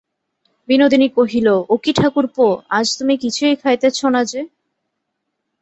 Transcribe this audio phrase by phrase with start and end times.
[0.69, 2.45] বিনোদিনী কহিল, ও কী ঠাকুরপো,
[2.69, 4.41] আজ তুমি কিছুই খাইতেছ না যে!